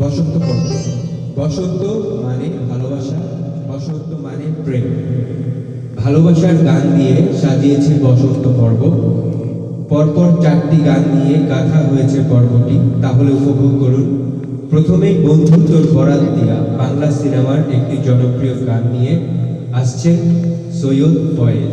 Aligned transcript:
বসন্ত 0.00 0.34
বসন্ত 1.38 1.82
মানে 2.24 2.46
ভালোবাসা, 2.70 3.18
বসন্ত 3.68 4.10
মানে 4.22 4.46
প্রেম। 4.64 4.86
ভালোবাসার 5.98 6.56
গান 6.64 6.82
দিয়ে 6.96 7.16
সাজিয়েছে 7.42 7.92
বসন্ত 8.02 8.44
পর্ব। 8.60 8.82
পরপর 9.88 10.28
চারটি 10.42 10.78
গান 10.84 11.02
নিয়ে 11.14 11.36
গাঁথা 11.48 11.78
হয়েছে 11.90 12.18
পর্বটি। 12.30 12.76
তাহলে 13.02 13.30
উপভোগ 13.32 13.72
করুন। 13.80 14.06
প্রথমেই 14.70 15.14
বন্ধুত্বর 15.26 15.82
বরাত 15.94 16.22
দিয়া 16.36 16.56
বাংলা 16.78 17.08
সিনেমার 17.10 17.60
একটি 17.76 17.96
জনপ্রিয় 18.06 18.54
গান 18.66 18.82
নিয়ে 18.92 19.12
আসছেন 19.72 20.16
সৈয়দ 20.80 21.14
ফয়েজ। 21.36 21.72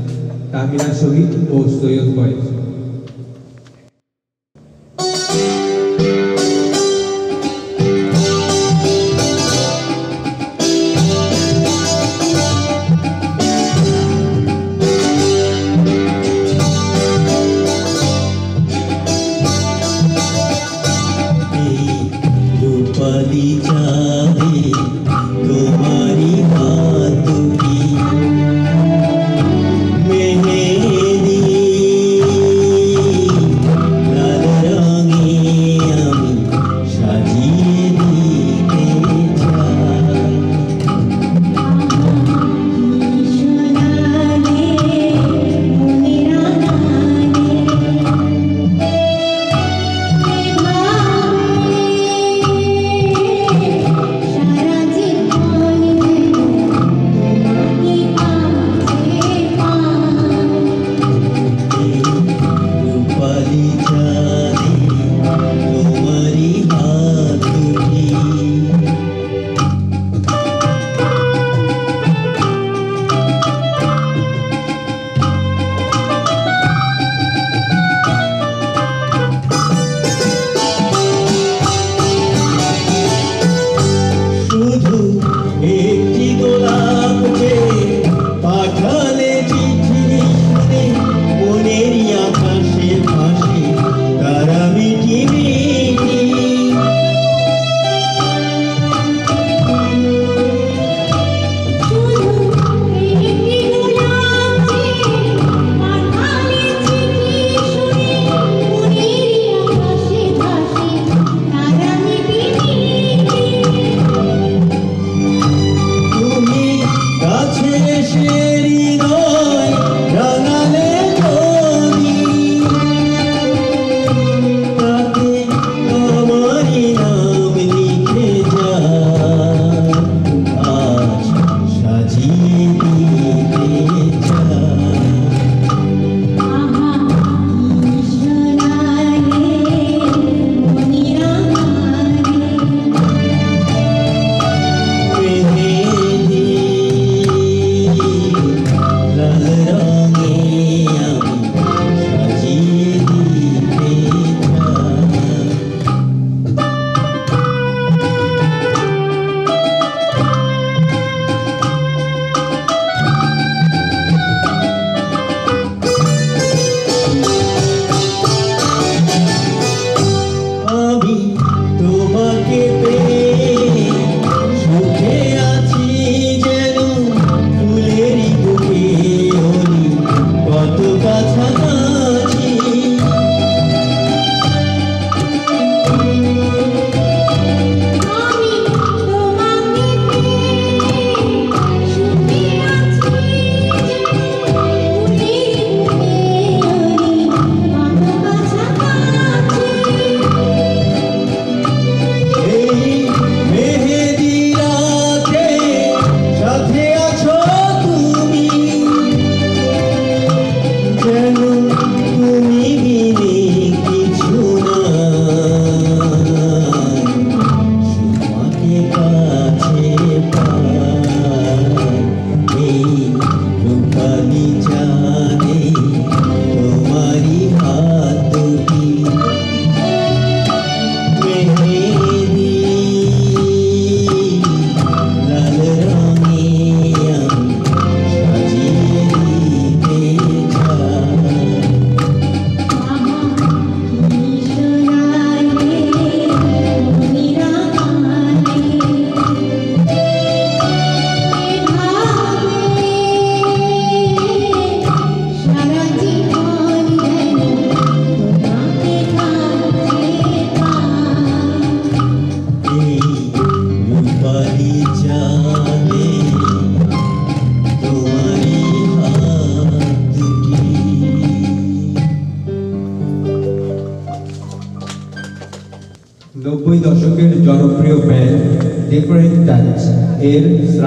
তাহমিনা 0.51 0.89
শহীদ 0.93 1.31
ও 1.51 1.57
সৈয়দ 1.77 2.07
বয়েস 2.15 2.50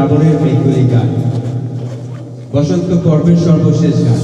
শ্রাবণের 0.04 0.36
মেঘগুলি 0.42 0.84
গান 0.92 1.08
বসন্ত 2.52 2.88
পর্বের 3.04 3.38
সর্বশেষ 3.46 3.96
গান। 4.06 4.20